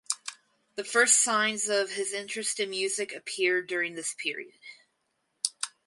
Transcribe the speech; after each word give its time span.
The 0.73 0.83
first 0.83 1.19
signs 1.21 1.69
of 1.69 1.91
his 1.91 2.11
interest 2.11 2.59
in 2.59 2.71
music 2.71 3.13
appeared 3.13 3.67
during 3.67 3.93
this 3.93 4.15
period. 4.15 4.57